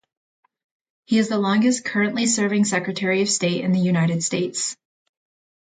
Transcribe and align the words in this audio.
He 1.05 1.19
is 1.19 1.29
the 1.29 1.37
longest 1.37 1.85
currently-serving 1.85 2.65
Secretary 2.65 3.21
of 3.21 3.29
State 3.29 3.63
in 3.63 3.71
the 3.71 3.79
United 3.79 4.23
States. 4.23 4.75